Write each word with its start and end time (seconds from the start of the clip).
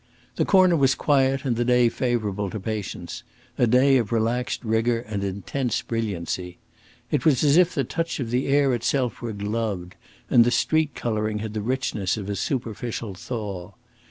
The 0.35 0.45
corner 0.45 0.75
was 0.75 0.95
quiet 0.95 1.45
and 1.45 1.55
the 1.55 1.63
day 1.63 1.87
favourable 1.87 2.49
to 2.49 2.59
patience 2.59 3.21
a 3.59 3.67
day 3.67 3.97
of 3.97 4.11
relaxed 4.11 4.63
rigour 4.63 5.01
and 5.01 5.23
intense 5.23 5.83
brilliancy. 5.83 6.57
It 7.11 7.23
was 7.23 7.43
as 7.43 7.55
if 7.55 7.75
the 7.75 7.83
touch 7.83 8.19
of 8.19 8.31
the 8.31 8.47
air 8.47 8.73
itself 8.73 9.21
were 9.21 9.31
gloved, 9.31 9.93
and 10.27 10.43
the 10.43 10.49
street 10.49 10.95
colouring 10.95 11.37
had 11.37 11.53
the 11.53 11.61
richness 11.61 12.17
of 12.17 12.31
a 12.31 12.35
superficial 12.35 13.13
thaw. 13.13 13.73